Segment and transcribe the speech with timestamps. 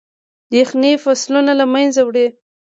[0.59, 2.27] يخني فصلونه له منځه وړي.